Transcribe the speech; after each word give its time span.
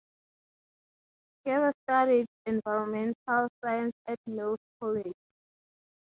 Gerber 1.45 1.73
studied 1.83 2.25
environmental 2.47 3.49
science 3.63 3.93
at 4.07 4.17
Mills 4.25 4.57
College. 4.79 5.13